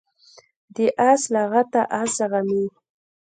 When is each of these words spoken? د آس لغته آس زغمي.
د 0.75 0.77
آس 1.09 1.21
لغته 1.33 1.81
آس 2.01 2.11
زغمي. 2.17 2.63